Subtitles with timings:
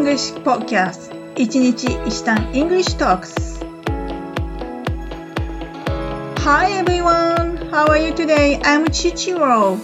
[0.00, 3.60] English Podcast 一日一単 English Talks
[6.38, 7.68] Hi everyone!
[7.70, 8.58] How are you today?
[8.62, 9.76] I'm Chichiro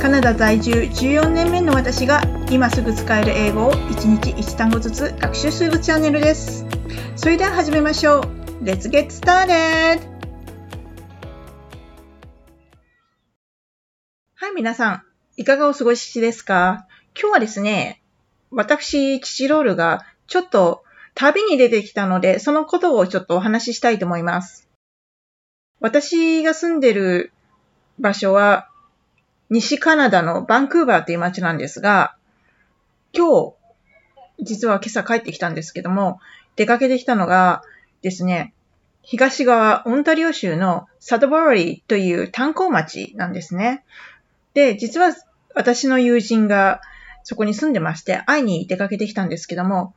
[0.00, 6.64] カナダ在住14年目の私が今すぐ使える英語を一日一単語ずつ学習するチャンネルです
[7.16, 8.22] それでは始めましょう
[8.64, 10.00] Let's get started!
[14.36, 15.02] はい、皆さん、
[15.36, 18.00] いかがお過ごしですか今日はですね、
[18.56, 20.82] 私、チロールがちょっと
[21.14, 24.66] 旅に出てきたので、そのことをちょっとお話ししたいと思います。
[25.78, 27.32] 私が住んでる
[27.98, 28.70] 場所は、
[29.50, 32.16] 西カナダのバンクーバーという街なんですが、
[33.12, 33.54] 今日、
[34.40, 36.18] 実は今朝帰ってきたんですけども、
[36.56, 37.62] 出かけてきたのが
[38.00, 38.54] ですね、
[39.02, 43.84] 東側、オンタリオ州のサドバーリーという炭鉱町なんですね。
[44.54, 45.14] で、実は
[45.54, 46.80] 私の友人が
[47.26, 49.94] そこに住んでまして、会いに出かけてきたんですけども、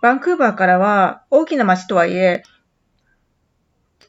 [0.00, 2.44] バンクーバーからは大きな街とはいえ、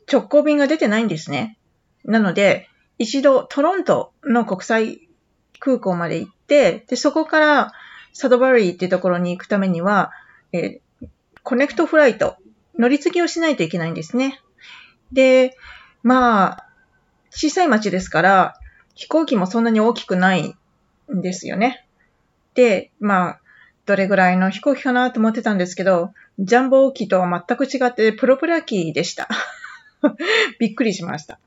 [0.08, 1.58] 直行便が出てないんですね。
[2.04, 2.70] なので、
[3.00, 5.10] 一度トロントの国際
[5.58, 7.74] 空港まで行って、で、そこから
[8.14, 10.12] サドバリーっていうところに行くためには、
[10.52, 11.08] えー、
[11.42, 12.36] connect flight、
[12.78, 14.40] 乗り継ぎをしないといけないんですね。
[15.12, 15.58] で、
[16.04, 16.70] まあ、
[17.32, 18.60] 小さい街ですから、
[18.94, 20.56] 飛行機もそんなに大きくない
[21.14, 21.86] んですよね。
[22.54, 23.40] で、まあ、
[23.86, 29.30] どれぐらいの飛行機かなと思ってたんですけど、ジャンボ機とは全く違ってプロペラ機でした。
[30.60, 31.40] びっくりしました。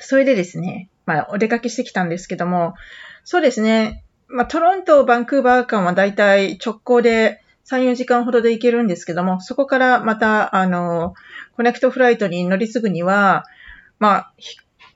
[0.00, 2.74] それでですね、まあ、お出かけしてきたんですけども、
[3.24, 11.14] そうですね、まあ、トロント、バンクーバー間はだいたい直行で3、4時間ほどで行けるんですけども、そこからまた、あの、
[11.56, 13.44] connect flight に乗り継ぐには、
[13.98, 14.32] まあ、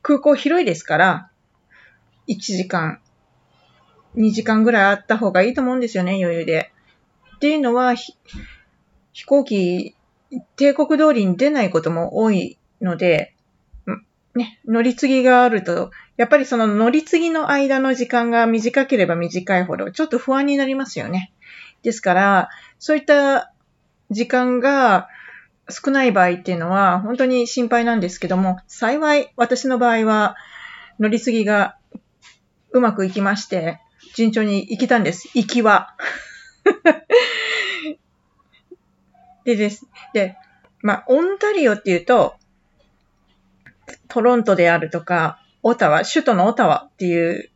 [0.03, 1.31] 空港広いですから、
[2.29, 3.01] 1時間、
[4.17, 6.73] 2時間ぐらいあった方がいいと思うんですよね、余裕で。
[7.37, 8.15] っていうのは、飛
[9.27, 9.95] 行機、
[10.57, 13.35] 定刻通りに出ないことも多いので、
[14.35, 21.33] ね、乗り継ぎがあると、やっぱりその乗り継ぎの間の時間が短ければ短いほど、ちょっと不安になりますよね。
[21.83, 22.49] ですから、
[22.79, 23.53] そういった
[24.11, 25.09] 時間が
[25.69, 30.37] 少ない場合っていうのは、本当に心配なんですけども、幸い私の場合は、
[30.99, 31.77] 乗り継ぎが
[32.75, 33.81] うまくいきまして、
[34.17, 35.31] 順調に行けたんです。
[35.35, 35.95] 行きは。
[39.45, 39.87] でです。
[40.13, 40.37] で、
[40.83, 42.35] まあ、オンタリオっていうと、
[44.09, 47.51] トロントであるとか、オタワ、首都のオタワっていう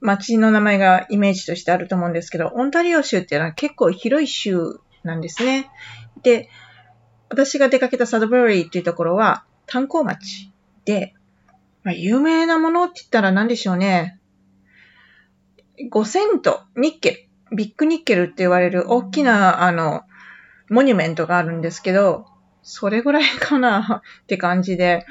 [0.00, 5.70] 街の名前がイメージとしてあると思うんですけど、オンタリオ州っていうのは結構広い州なんですね。
[6.22, 6.48] で、
[7.28, 10.50] 私が出かけたサドバリーっていうところは炭鉱町
[10.84, 11.14] で、
[11.82, 14.19] まあ、有名なものって言ったら何でしょうね。
[15.88, 20.02] 5セント、ニッケル、ビッグニッケルって言われる大きな、あの、
[20.68, 22.26] モニュメントがあるんですけど、
[22.62, 25.06] それぐらいかな って感じで、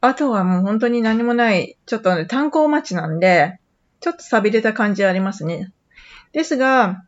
[0.00, 3.60] あとはもう本当に何もない、ちょっとね、炭鉱町なんで、
[4.00, 5.72] ちょっと錆びれた感じありますね。
[6.32, 7.04] ですが、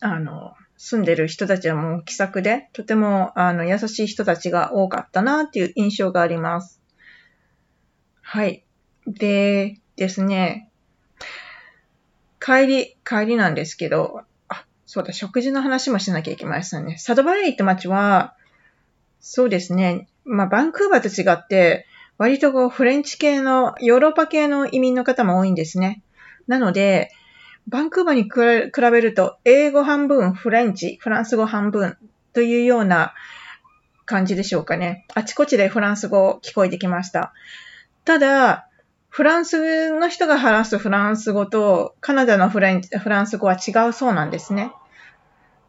[0.00, 6.80] あの、住んでる人たちはもう気さくで、とてもあの優しい人たちが多かったなっていう印象があります。
[8.22, 8.64] はい。
[9.06, 10.69] でですね、
[12.40, 16.96] 帰り、帰りなんですけど、あ、そうだ、食事の話もしなきゃいけませんね。
[16.98, 18.34] サドバレイって街は、
[19.20, 21.86] そうですね、まあ、バンクーバーと違って、
[22.16, 26.02] 割とこう、フレンチ系の、ヨーロッパ系の移民の方も多いんですね。
[26.46, 27.10] なので、
[27.68, 31.96] バンクーバーに比べると、英語半分、フレンチ、フランス語半分
[32.32, 33.14] というような
[34.06, 35.06] 感じでしょうかね。
[35.14, 37.32] あちこちでフランス語聞こえてきました。
[38.04, 38.69] ただ、
[39.10, 44.72] フランスの人が話すフランス語とカナダのフランフランス語は違うそうなんですね。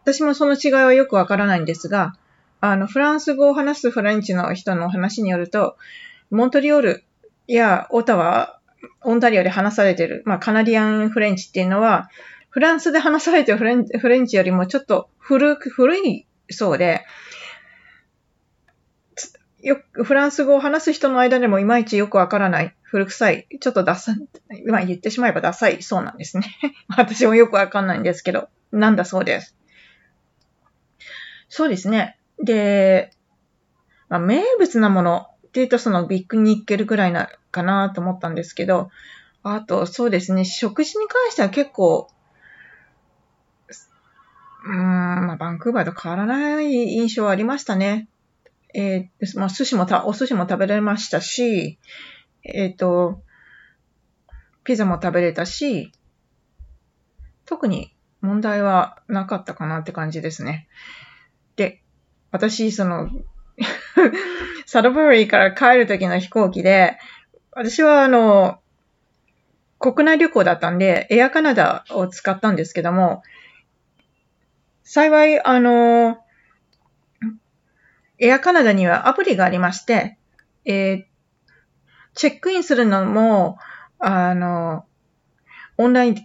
[0.03, 2.16] 私もその違いはよくわからないんですが、
[2.59, 5.76] あの、フランス語を話すフレンチの人の話によると、
[6.29, 7.03] モントリオール
[7.47, 8.59] やオタワ、
[9.02, 12.09] オンタリオで話されている、まあ、カナディアンフレンチっていうのは、
[12.49, 17.03] フランスで話されてるフレンフレンチよりもちょっと古く、古いそうで、
[19.61, 24.14] よフランス語を話す人の間でもいまいちよくわからない、古臭い、ちょっとダサ、
[24.67, 26.58] まあ言ってしまえばダサいそうなんですね。
[26.97, 29.55] 私もよくわかんないんですけど、なんだそうです。
[31.47, 32.17] そうですね。
[32.43, 33.11] で、
[34.09, 38.90] まあ、名物なものって言うとそのビッグニッケルぐらいな、かなと思ったんですけど、
[39.41, 42.09] あと、そうですね、食事に関しては結構、
[44.66, 48.09] うん、まあ、バンクーバーと変わらない印象はありましたね。
[48.73, 51.79] えー、まあ、寿司もた、お寿司も食べられましたし、
[52.43, 53.22] えっ、ー、と、
[54.64, 55.91] ピザも食べれたし、
[57.46, 60.67] 特に問題はなかったかなって感じですね。
[61.55, 61.82] で、
[62.32, 63.09] 私、その、
[64.66, 66.97] サドバリーから帰る時の飛行機で、
[67.52, 68.61] 私はあの、
[69.79, 73.23] 国内旅行だったんで、エアカナダを使ったんですけども、
[74.84, 76.23] 幸い、あの、
[78.20, 80.17] エアカナダにはアプリがありまして、
[80.64, 81.05] えー、
[82.13, 83.58] チェックインするのも、
[83.99, 84.85] あの、
[85.78, 86.16] オンライン、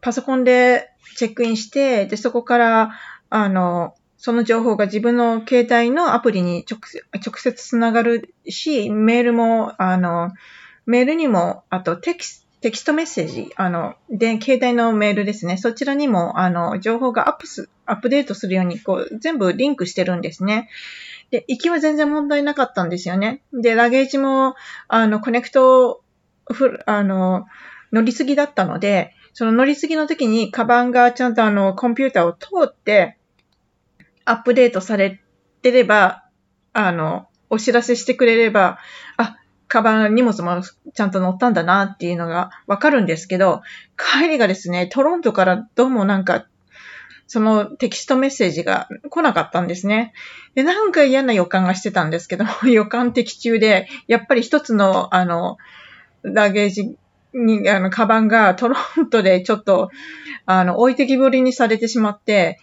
[0.00, 2.90] パソコンでチェックインして、で、そこから、
[3.30, 6.80] あの、その情報が自分の携帯のアプリに直
[7.14, 10.32] 直接つながるし、メールも、あの、
[10.86, 15.56] メールにも、あとテキストテキストメッセージ、あの、で、携帯のメールですね。
[15.56, 20.68] そちらにも、あの、情報がアップす、アップデートするように、こう、全部リンクしてるんですね。
[21.30, 23.42] で、行きは全然問題なかったんですよね。
[23.52, 24.54] で、ラゲージも、
[24.88, 26.02] あの、コネクト、
[26.50, 27.46] ふあの、
[27.92, 33.18] 乗り継ぎだったので、その乗り継ぎの時に、カバンがちゃんとあの、コンピューターを通って、
[34.24, 35.20] アップデートされ
[35.62, 36.24] てれば、
[36.72, 38.78] あの、お知らせしてくれれば、
[39.16, 39.36] あ、
[39.68, 43.62] カバン、荷物もちゃんと乗ったんだなっていうのがわかるんですけど、
[43.96, 46.46] 帰りがですね、トロントからどうもなんか
[47.28, 50.14] そのテキストメッセージが来なかったんですね。
[50.54, 55.58] で、なんか嫌な予感がしてたんですけど、 予感的中で、やっぱり一つの、あの、
[56.22, 56.96] ラゲージ
[57.34, 59.90] に、あの、カバンがトロントでちょっと、
[60.46, 62.58] あの、置いてきぼりにされてしまって、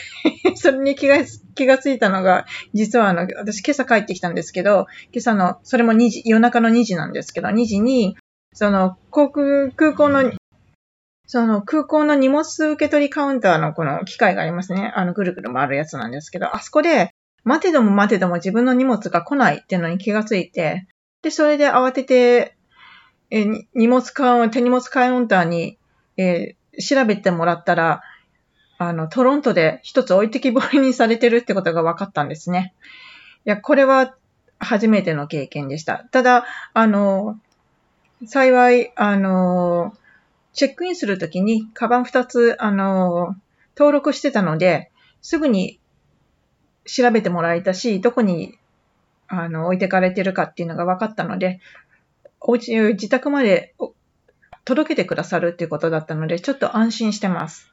[0.56, 1.18] それに気が、
[1.54, 8.16] 気がついたのが、実はあの、私今朝帰ってきたんですけど、今朝の、それも2時、夜中の2時なんですけど、2時に、
[8.54, 10.32] その、航空、空港の
[11.26, 14.92] その空港の荷物受け取りカウンターのこの機械がありますね。
[14.94, 17.12] あのぐるぐる回るやつなんですけど、あそこで
[17.44, 20.86] 待てども待てども自分の荷物が来ないっていうのに気がついて、
[21.22, 22.56] で、それで慌てて、
[23.30, 23.44] え
[23.74, 25.78] 荷物カウン、手荷物カウンターに、
[26.16, 28.02] えー、調べてもらったら、
[28.78, 32.74] あの、トロントで一つ置いてきぼりにされてるってことが分かったんですね。
[33.44, 34.14] いや、これは
[34.58, 36.04] 初めての経験でした。
[36.10, 36.44] ただ、
[36.74, 37.38] あの、
[38.24, 39.94] 幸い、あの、
[40.56, 43.36] チェックインするときに、カバン2つ、あの、
[43.76, 45.78] 登録してたので、すぐに
[46.86, 48.58] 調べてもらえたし、どこに、
[49.28, 51.60] あの、置いてかれてるかっていうのが分かったので、
[52.40, 53.74] お家、自宅まで
[54.64, 57.70] 届けてくださるっていうことだったので、ちょっと安心してます。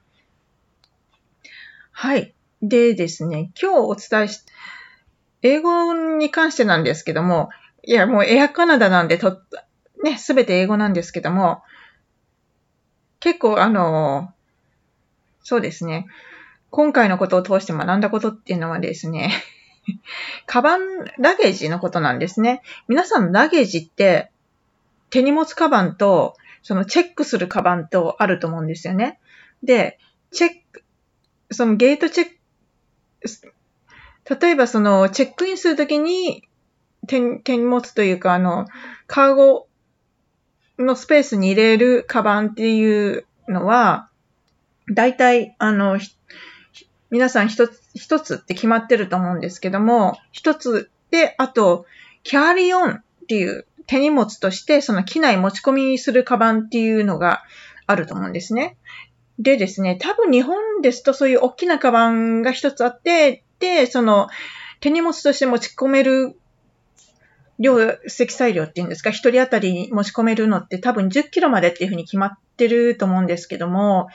[1.91, 2.33] はい。
[2.61, 4.41] でですね、今日お伝えし、
[5.41, 7.49] 英語に関してなんですけども、
[7.83, 9.41] いや、もうエアカナダなんでと、
[10.03, 11.61] ね、すべて英語なんですけども、
[13.23, 14.33] 結構あの、
[15.43, 16.07] そうですね。
[16.71, 19.31] 今回のことを通して学んだことっていうのはですね、
[20.45, 22.63] カバン、ラゲージのことなんですね。
[22.89, 24.29] 皆さんラゲージって
[25.09, 29.21] 手荷物カバンと、そのチェックするカバンとあると思うんですよね。
[29.63, 29.99] で、
[30.31, 30.83] チェック、
[31.49, 32.33] そのゲートチェック、
[34.37, 36.45] 例えばそのチェックインするときに
[37.07, 38.67] 手手荷物というかあの、
[39.07, 39.69] カーゴ
[40.79, 44.09] のスペースに入れるカバンっていうのは、
[44.91, 45.99] 大体、あの、
[47.09, 51.85] 皆さん一つ、一つって決まってると思うんですけども、一つで、あと、
[52.23, 57.43] キャリオンっていう手荷物として、その機内持ち込みするカバンっていうのが
[57.85, 58.77] あると思うんですね。
[59.39, 64.27] でですね、多分日本ですとそういう大きなカバンが一つあって、で、その
[64.79, 66.35] 手荷物として持ち込める
[67.59, 74.07] 量、積載量っていうんですか、一人当たりに持ち込めるのって多分10キロまでっていうふうに決まってると思うんですけども、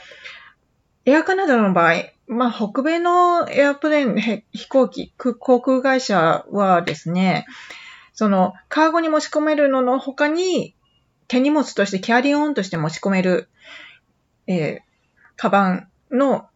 [1.05, 1.95] エアカナダの場合、
[2.27, 7.47] まあ、北米のエアプレーン、飛行機、航空会社はですね、
[8.13, 10.75] その、カーゴに持ち込めるのの他に、
[11.29, 13.49] 手荷物としてキャリーオンとして持ち込める、
[14.47, 14.81] えー、
[15.37, 16.49] カバンの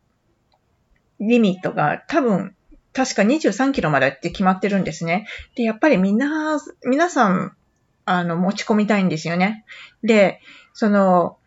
[1.21, 2.55] リミットが多分
[2.94, 5.26] 確か23キロまでって決まってるんですね。
[5.54, 7.56] で、やっぱりみんな、皆さん、
[8.04, 9.64] あの、持ち込みたいんですよね。
[10.02, 10.40] で、
[10.75, 11.38] その、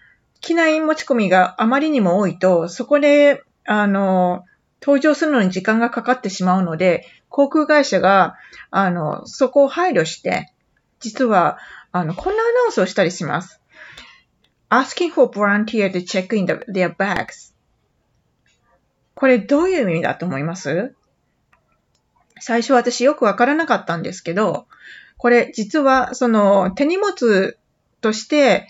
[0.42, 4.46] 機内持ち込みがあまりにも多いと、そこで、あの、
[4.82, 8.36] 登場するのに時間がかかってしまうので、航空会社が、
[8.72, 10.52] あの、そこを配慮して、
[11.00, 11.58] 実は、
[11.92, 13.62] あの、こんなアナウンスをしたりします。
[14.70, 17.54] asking for volunteer to check in their bags.
[19.14, 20.96] これどういう意味だと思います？
[22.40, 24.68] 最初私よくわからなかったんですけど、
[25.18, 27.58] これ実はその手荷物
[28.02, 28.68] として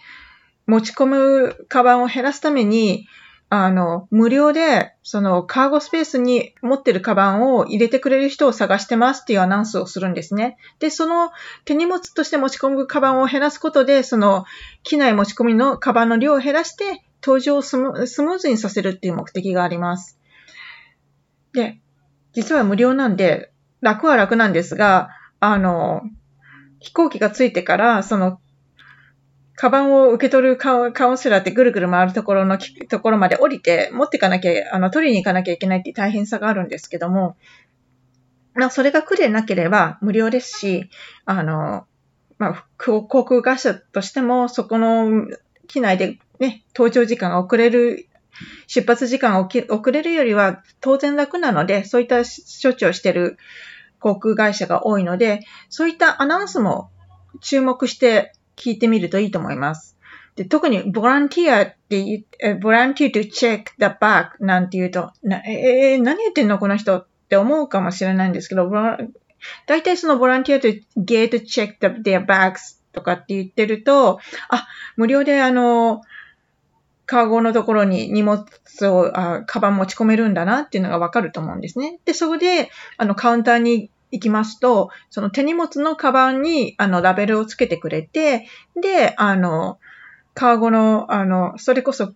[0.67, 3.07] 持ち込むカバンを減らすために、
[3.49, 10.57] あの、無料で、そのカーゴスペースに持ってるカバンを入れてくれる人を探してますっていうアナウンスをするんですね。
[10.79, 11.31] で、その
[11.63, 14.45] 手荷物として持ち込むカバンを減らすことで、その
[14.83, 20.19] 機内持ち込みのカバンの量を減らして、搭乗をスムーズにさせるっていう目的があります。
[21.53, 21.79] で、
[22.33, 26.01] 実は無料なんで、楽は楽なんですが、あの、
[26.79, 28.39] 飛行機が着いてから、その、
[29.55, 32.57] カバンを受け取るカウンセラーってぐるぐる回るところの
[32.89, 37.37] ところまで降りて持っていかなきゃ、あの、取りに行かなきゃいけないっていう大変さがあるんですけども、
[38.53, 40.89] まあ、それが苦でなければ無料ですし、
[41.25, 41.85] あの、
[42.37, 45.27] まあ、航空会社としても、そこの
[45.67, 48.07] 機内でね、搭乗時間が遅れる、
[48.67, 53.37] 出発時間が遅れるよりは当然楽なので、そういった処置をしている
[53.99, 56.89] 航空会社が多いので、そういったアナウンスも
[57.41, 59.97] 注目して聞いてみるといいと思います。
[60.35, 62.25] で特にボランティアって言
[62.55, 66.59] う、ボランティア to check the back なんて言うと、なえー、何言ってんの？
[66.59, 68.69] この人って思うかもしれないんですけど、
[69.65, 76.01] 大体そのボランティア to get check their bags とかって言ってると、あ、無料であの、
[77.05, 78.45] カーゴのところに荷物
[78.83, 81.99] を、あカバン持ち込めるんだなっていうのがわかると思うんですね。
[82.05, 88.47] で、そこで、あの、カウンターに行きますと、その手荷物のカバンに、あの、ラベルをつけてくれて、
[88.81, 89.79] で、あの、
[90.33, 92.11] カーゴの、あの、それこそ、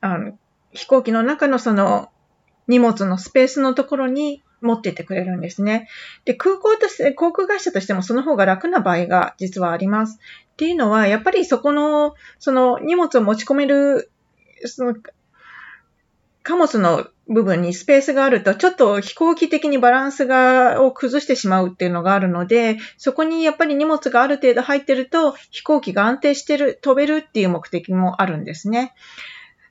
[0.00, 0.38] あの、
[0.72, 2.10] 飛行機の中のその、
[2.68, 5.88] 荷物のスペースのところに持ってってくれるんですね。
[6.24, 10.18] で、空港として、航空会社としてもその方が楽な場合が実はあります。
[10.52, 14.10] っていうのは、やっぱりそこの、その荷物を持ち込める、
[14.64, 14.94] その、
[16.42, 28.94] 貨物の部分にスペースがあると、ちょっと飛行機的にバランスが、を崩してしまうっていうのがあるので、そこにやっぱり荷物がある程度入ってると、飛行機が安定してる、飛べるっていう目的もあるんですね。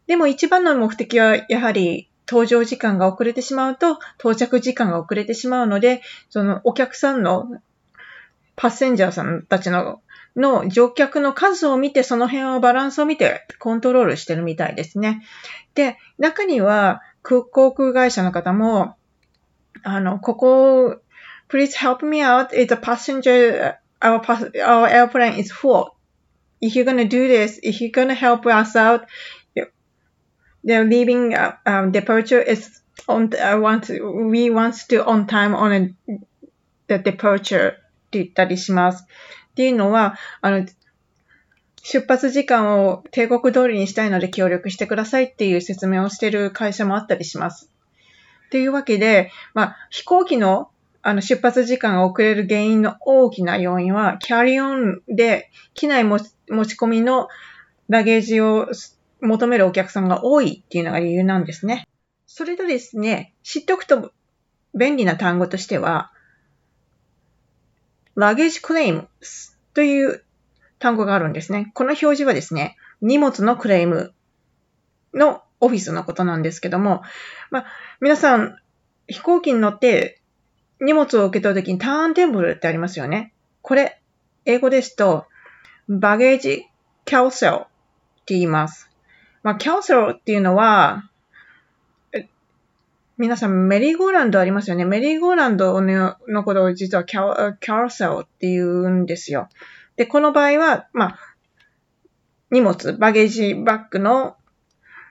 [0.06, 7.62] でも一番の目的は、やはり、搭乗時間が遅れてしまうと、到着時間が遅れてしまうので、そのお客さんの
[8.56, 10.02] パッセンジャーさんたちの
[10.36, 15.24] の乗客の数を見て、その辺をバランスを見てコントロールしてるみたいですね。
[15.76, 18.98] で、中には航空会社の方も、
[19.84, 21.02] あの、ここ、
[21.50, 22.50] please help me out.
[22.50, 25.92] It's a passenger, our, our airplane is full.
[26.62, 29.06] If you're gonna do this, if you're gonna help us out,
[30.66, 35.72] the leaving uh, um, departure is on uh, want we want to on time on
[35.72, 35.94] a,
[36.88, 37.74] the departure っ
[38.12, 39.06] て言ったりします。
[39.52, 40.66] っていうのは、あの、
[41.84, 47.70] 出発時間を帝国通りにしたいので協力してくださいっていう説明をしている会社もあったりします。
[48.50, 50.70] というわけで、まあ、飛行機の
[51.08, 57.28] あの出発時間が遅れる原因の大きな要因は、キャリオンで機内持ち込みの
[57.90, 58.70] ラゲージを
[59.26, 61.88] 求めるお客さんが多いっていうのが理由なんですね。
[62.26, 64.12] それとですね、知っておくと
[64.74, 66.12] 便利な単語としては、
[68.16, 69.08] ラゲージクレーム
[69.74, 70.24] という
[70.80, 71.72] 単語があるんですね。
[71.74, 74.14] この表示はですね、荷物のクレーム
[75.14, 77.02] のオフィスのことなんですけども、
[77.52, 77.66] まあ、
[78.02, 78.58] 皆さん、
[79.08, 80.22] 飛行機に乗って
[80.82, 83.34] 荷物を受け取るときにターンテーブルってありますよね。
[83.62, 84.02] これ、
[84.46, 85.26] 英語ですと、
[85.88, 86.66] バゲージ
[87.06, 87.60] キャウセルっ
[88.26, 88.90] て言います。
[89.46, 91.08] まあ、キャウセルっていうのは、
[93.16, 94.86] 皆さんメリーゴーランドありますよね？
[94.86, 99.48] メリーゴーランドのことを実はキャキャウセルって言うんですよ。
[99.98, 101.20] で、この場合は、まあ、
[102.50, 104.36] 荷物、バゲージバッグの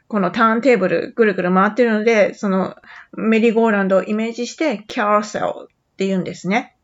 [0.08, 2.74] このターンテーブルぐるぐる回ってるので、その
[3.12, 6.74] メリーゴーランドをイメージしてキャウセルって言うんですね。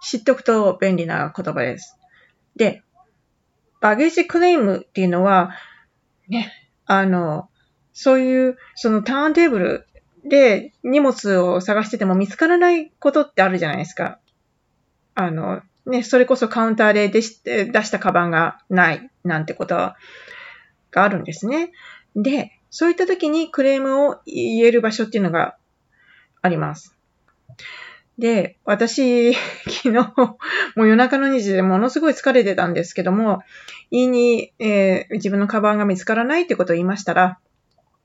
[0.00, 1.98] 知っておくと便利な言葉です。
[2.54, 2.84] で、
[3.82, 5.50] バゲージクレームっていうのは、
[6.28, 6.52] ね、
[6.86, 7.48] あの、
[7.92, 9.86] そういう、そのターンテーブル
[10.24, 14.20] で荷物を探してても見つからないことってあるじゃないですか。
[15.16, 19.96] あの、ね、それこそカウンターで出し出したカバンがないなんてことが
[20.92, 21.72] あるんですね。
[22.14, 25.56] で、そういった時にクレームを言える場所っていうのが
[26.40, 26.96] あります。
[28.22, 29.34] で、私、
[29.66, 30.38] 昨日、も
[30.76, 33.42] う夜中の2時でものすごい疲れてたんですけども、
[33.90, 37.40] 言いに、えー、自分のカバンが見つからないってことを言いましたら、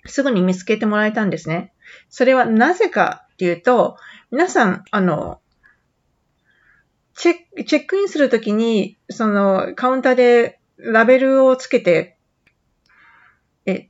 [0.08, 1.72] すぐに見つけてもらえたんですね。
[2.10, 3.98] それはなぜかっていうと、
[4.32, 5.40] 皆さん、あの、
[7.14, 12.18] チェック、チェックインするときに、その、カウンターでラベルをつけて、
[13.68, 13.88] え、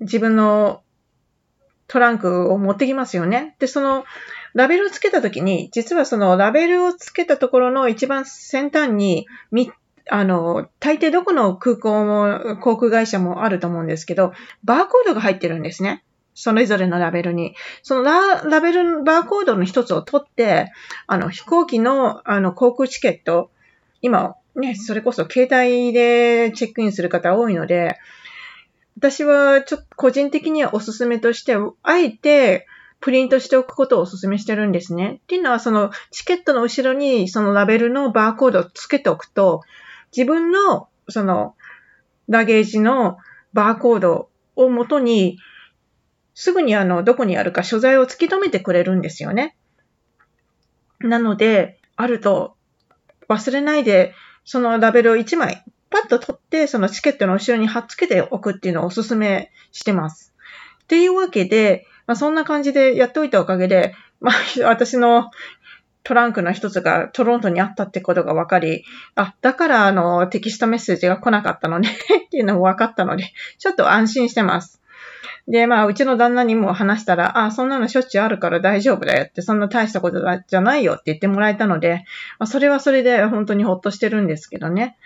[0.00, 0.82] 自分の
[1.88, 3.54] トランクを持ってきますよね。
[3.58, 4.06] で、その、
[4.56, 9.70] ラベルをつけたときに、実はそのラベルをつけたところの一番先端に、み、
[10.10, 14.32] あの、大抵どこの空港も、航空会社もあると思うんですけど、
[14.64, 16.02] バーコードが入ってるんですね。
[16.34, 17.54] それぞれのラベルに。
[17.82, 20.72] そのララベル、バーコードの一つを取って、
[21.06, 23.50] あの、飛行機の、あの、航空チケット、
[24.00, 27.98] 今、ね、それこそ携帯でチェックインする方多いので、
[28.96, 32.66] 私はちょっと個人的にはおすすめとして、あえて
[33.00, 35.20] プリントしておくことをお勧めしてるんですね。
[35.22, 39.62] っていうのは、そのチケットの後ろにそのラベルのバーコードをつけておくと、
[40.16, 41.54] 自分のその
[42.28, 43.18] ラゲージの
[43.52, 45.38] バーコードをもとに、
[46.34, 49.56] すぐにあの、どこにあるか所在を突き止めてくれるんですよね。
[51.00, 52.56] なので、あると
[53.28, 60.34] 忘れないで、そのラベルを1枚パッと取って、そのチケットの後ろに貼っつけておくっていうのをお勧めしてます。
[60.82, 64.34] っていうわけで、まあ、そんな感じでやっておいたおかげで、まあ、
[64.66, 65.30] 私の
[66.02, 68.84] トランクの一つがトロントにあったってことが分かり、
[69.16, 71.90] あ、だからあのテキストメッセージが来なかったのね
[72.26, 74.80] っていうのも分かったので、ちょっと安心してます。
[75.48, 82.04] で、まあ、うちの旦那にも話したら、あ、そんなのしょっちゅうあるから大丈夫だよって、そんな大したことじゃないよって言ってもらえたので、
[82.38, 84.96] まあ、それはそれで本当にほっとしてるんですけどね。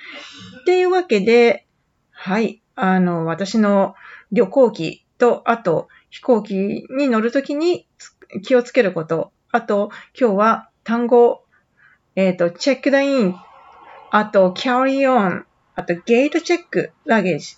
[0.62, 1.66] っていうわけで、
[2.10, 3.94] はい、あの、私の
[4.32, 6.54] 旅行機と、あと、飛行機
[6.90, 7.86] に乗るときに
[8.42, 9.32] 気をつけること。
[9.50, 11.44] あと、今日は単語、
[12.16, 13.36] えっ、ー、と、チェックダイン、
[14.10, 17.56] あと、キャリーオン、あと、ゲートチェック、ラゲージ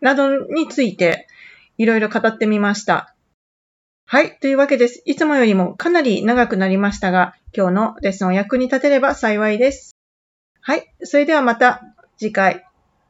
[0.00, 1.26] などについて
[1.78, 3.14] いろいろ語ってみました。
[4.06, 4.38] はい。
[4.38, 5.02] というわけです。
[5.06, 9.96] いつもよりもかなり長くなりましたが、今日のレッスンを役に立てれば幸いです。
[10.60, 10.94] はい。
[11.02, 11.82] それではまた
[12.18, 12.64] 次回。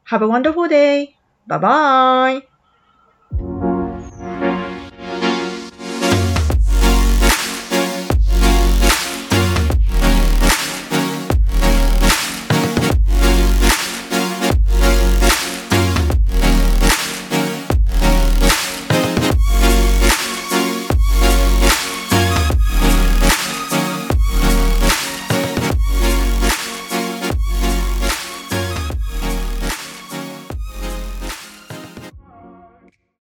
[0.07, 1.15] Have a wonderful day!
[1.47, 2.54] Bye bye!